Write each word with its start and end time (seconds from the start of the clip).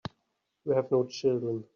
You 0.65 0.71
have 0.71 0.89
no 0.91 1.05
children. 1.05 1.63